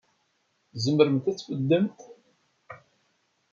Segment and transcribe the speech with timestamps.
[0.73, 1.99] Tzemremt ad tbeddemt?